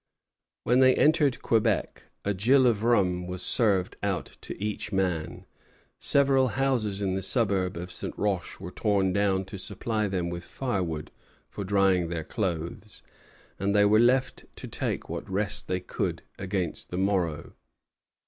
When 0.63 0.79
they 0.79 0.95
entered 0.95 1.43
Quebec 1.43 2.05
a 2.25 2.33
gill 2.33 2.65
of 2.65 2.83
rum 2.83 3.27
was 3.27 3.43
served 3.43 3.97
out 4.01 4.35
to 4.41 4.59
each 4.59 4.91
man; 4.91 5.45
several 5.99 6.47
houses 6.47 7.03
in 7.03 7.13
the 7.13 7.21
suburb 7.21 7.77
of 7.77 7.91
St. 7.91 8.17
Roch 8.17 8.59
were 8.59 8.71
torn 8.71 9.13
down 9.13 9.45
to 9.45 9.59
supply 9.59 10.07
them 10.07 10.31
with 10.31 10.43
firewood 10.43 11.11
for 11.51 11.63
drying 11.63 12.09
their 12.09 12.23
clothes; 12.23 13.03
and 13.59 13.75
they 13.75 13.85
were 13.85 13.99
left 13.99 14.45
to 14.55 14.67
take 14.67 15.07
what 15.07 15.29
rest 15.29 15.67
they 15.67 15.79
could 15.79 16.23
against 16.39 16.89
the 16.89 16.97
morrow. 16.97 17.53